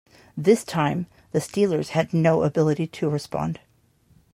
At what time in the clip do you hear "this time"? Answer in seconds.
0.35-1.05